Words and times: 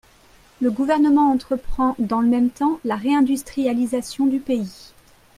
Le 0.61 0.71
Gouvernement 0.71 1.31
entreprend, 1.31 1.95
dans 1.99 2.21
le 2.21 2.27
même 2.27 2.49
temps, 2.49 2.79
la 2.83 2.95
réindustrialisation 2.95 4.25
du 4.25 4.39
pays. 4.39 4.93